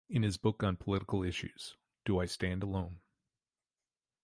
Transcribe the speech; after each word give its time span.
In 0.09 0.23
his 0.23 0.35
book 0.39 0.63
on 0.63 0.77
political 0.77 1.21
issues, 1.21 1.77
Do 2.05 2.19
I 2.21 2.25
Stand 2.25 2.63
Alone? 2.63 3.01